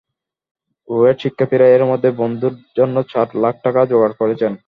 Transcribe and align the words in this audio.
রুয়েট 0.87 1.17
শিক্ষার্থীরা 1.23 1.65
এরই 1.67 1.87
মধ্যে 1.91 2.09
বন্ধুর 2.21 2.53
জন্য 2.77 2.95
চার 3.11 3.27
লাখ 3.43 3.55
টাকা 3.65 3.81
জোগাড় 3.91 4.15
করেছেন। 4.21 4.51